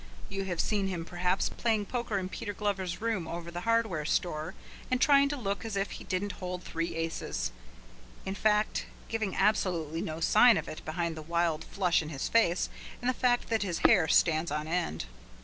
You 0.29 0.45
have 0.45 0.59
seen 0.59 0.87
him, 0.87 1.05
perhaps, 1.05 1.49
playing 1.49 1.85
poker 1.85 2.17
in 2.17 2.27
Peter 2.27 2.53
Glover's 2.53 3.01
room 3.01 3.27
over 3.27 3.51
the 3.51 3.59
hardware 3.69 4.03
store 4.03 4.55
and 4.89 4.99
trying 4.99 5.29
to 5.29 5.35
look 5.37 5.63
as 5.63 5.75
if 5.77 5.91
he 5.91 6.03
didn't 6.03 6.31
hold 6.41 6.63
three 6.63 6.95
aces, 6.95 7.51
in 8.25 8.33
fact, 8.33 8.87
giving 9.09 9.35
absolutely 9.35 10.01
no 10.01 10.19
sign 10.19 10.57
of 10.57 10.67
it 10.67 10.83
beyond 10.85 11.15
the 11.15 11.21
wild 11.21 11.63
flush 11.65 12.01
in 12.01 12.09
his 12.09 12.27
face 12.27 12.67
and 12.99 13.07
the 13.07 13.13
fact 13.13 13.49
that 13.49 13.61
his 13.61 13.77
hair 13.85 14.07
stands 14.07 14.49
on 14.49 14.67
end. 14.67 15.05